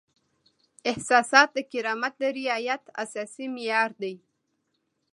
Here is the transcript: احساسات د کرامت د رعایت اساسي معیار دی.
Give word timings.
احساسات 0.91 1.49
د 1.53 1.57
کرامت 1.71 2.13
د 2.21 2.23
رعایت 2.37 2.83
اساسي 3.03 3.45
معیار 3.53 3.91
دی. 4.01 4.15